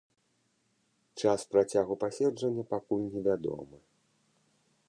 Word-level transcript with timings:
Час 1.23 1.41
працягу 1.51 1.93
паседжання 2.05 2.63
пакуль 2.75 3.07
невядомы. 3.13 3.77